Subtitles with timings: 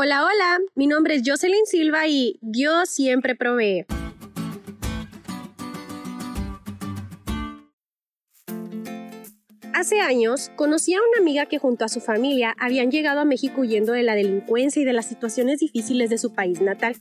[0.00, 3.84] Hola, hola, mi nombre es Jocelyn Silva y Dios siempre provee.
[9.74, 13.62] Hace años conocí a una amiga que junto a su familia habían llegado a México
[13.62, 16.94] huyendo de la delincuencia y de las situaciones difíciles de su país natal.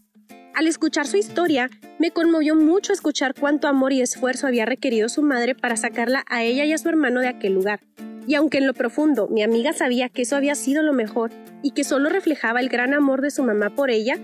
[0.55, 1.69] Al escuchar su historia,
[1.99, 6.43] me conmovió mucho escuchar cuánto amor y esfuerzo había requerido su madre para sacarla a
[6.43, 7.79] ella y a su hermano de aquel lugar.
[8.27, 11.31] Y aunque en lo profundo mi amiga sabía que eso había sido lo mejor
[11.63, 14.15] y que solo reflejaba el gran amor de su mamá por ella,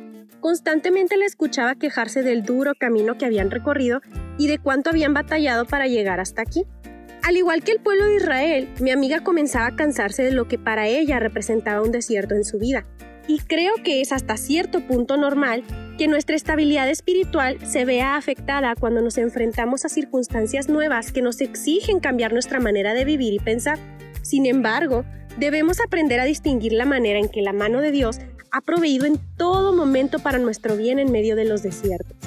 [0.41, 4.01] constantemente le escuchaba quejarse del duro camino que habían recorrido
[4.37, 6.65] y de cuánto habían batallado para llegar hasta aquí.
[7.23, 10.59] Al igual que el pueblo de Israel, mi amiga comenzaba a cansarse de lo que
[10.59, 12.85] para ella representaba un desierto en su vida.
[13.27, 15.63] Y creo que es hasta cierto punto normal
[15.97, 21.39] que nuestra estabilidad espiritual se vea afectada cuando nos enfrentamos a circunstancias nuevas que nos
[21.39, 23.79] exigen cambiar nuestra manera de vivir y pensar.
[24.23, 25.05] Sin embargo,
[25.37, 28.19] debemos aprender a distinguir la manera en que la mano de Dios
[28.51, 32.17] ha proveído en todo momento para nuestro bien en medio de los desiertos.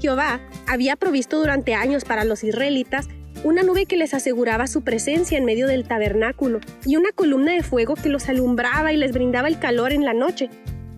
[0.00, 3.08] Jehová había provisto durante años para los israelitas
[3.44, 7.62] una nube que les aseguraba su presencia en medio del tabernáculo y una columna de
[7.62, 10.48] fuego que los alumbraba y les brindaba el calor en la noche.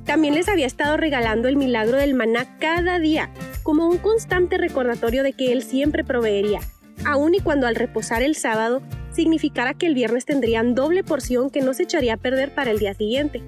[0.04, 3.30] También les había estado regalando el milagro del maná cada día,
[3.62, 6.60] como un constante recordatorio de que Él siempre proveería,
[7.06, 8.82] aun y cuando al reposar el sábado
[9.14, 12.78] significara que el viernes tendrían doble porción que no se echaría a perder para el
[12.78, 13.42] día siguiente.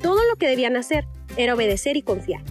[0.00, 2.42] Todo lo que debían hacer era obedecer y confiar.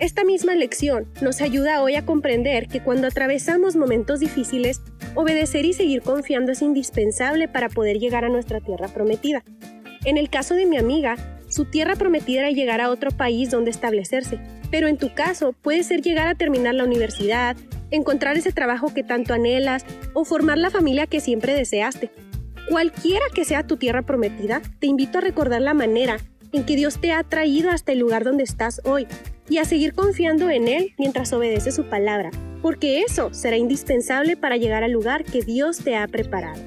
[0.00, 4.80] Esta misma lección nos ayuda hoy a comprender que cuando atravesamos momentos difíciles,
[5.16, 9.42] obedecer y seguir confiando es indispensable para poder llegar a nuestra tierra prometida.
[10.04, 11.16] En el caso de mi amiga,
[11.48, 14.38] su tierra prometida era llegar a otro país donde establecerse,
[14.70, 17.56] pero en tu caso puede ser llegar a terminar la universidad,
[17.90, 22.10] encontrar ese trabajo que tanto anhelas o formar la familia que siempre deseaste.
[22.68, 26.18] Cualquiera que sea tu tierra prometida, te invito a recordar la manera
[26.52, 29.06] en que Dios te ha traído hasta el lugar donde estás hoy
[29.48, 32.30] y a seguir confiando en Él mientras obedeces su palabra,
[32.62, 36.62] porque eso será indispensable para llegar al lugar que Dios te ha preparado.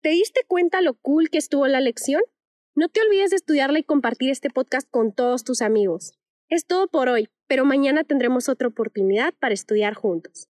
[0.00, 2.22] ¿Te diste cuenta lo cool que estuvo la lección?
[2.78, 6.12] No te olvides de estudiarla y compartir este podcast con todos tus amigos.
[6.50, 10.50] Es todo por hoy, pero mañana tendremos otra oportunidad para estudiar juntos.